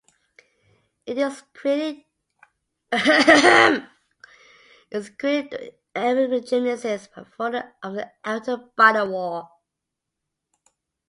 It 1.05 1.19
is 1.19 1.43
created 1.53 2.05
during 2.91 3.83
embryogenesis 5.95 7.13
by 7.13 7.21
a 7.21 7.25
folding 7.25 7.61
of 7.83 7.93
the 7.93 8.11
outer 8.25 8.57
body 8.75 9.07
wall. 9.07 9.61